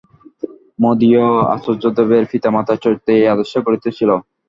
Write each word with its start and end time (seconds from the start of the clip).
মদীয় 0.79 1.25
আচার্যদেবের 1.55 2.23
পিতামাতার 2.31 2.81
চরিত্র 2.83 3.07
এই 3.15 3.31
আদর্শে 3.33 3.59
গঠিত 3.65 3.85
ছিল। 3.97 4.09